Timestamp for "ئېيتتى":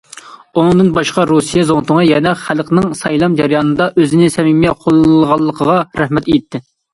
6.33-6.65